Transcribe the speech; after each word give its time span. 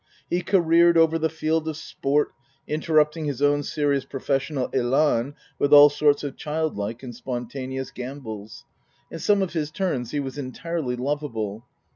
He 0.31 0.41
careered 0.41 0.97
over 0.97 1.19
the 1.19 1.29
field 1.29 1.67
of 1.67 1.77
sport, 1.77 2.31
inter 2.65 2.95
rupting 2.95 3.25
his 3.27 3.39
own 3.39 3.61
serious 3.61 4.03
professional 4.03 4.67
elan 4.73 5.35
with 5.59 5.71
all 5.71 5.89
sorts 5.89 6.23
of 6.23 6.35
childlike 6.35 7.03
and 7.03 7.13
spontaneous 7.15 7.91
gambols. 7.91 8.65
In 9.11 9.19
some 9.19 9.43
of 9.43 9.53
his 9.53 9.69
turns 9.69 10.09
he 10.09 10.19
was 10.19 10.39
entirely 10.39 10.95
lovable. 10.95 11.67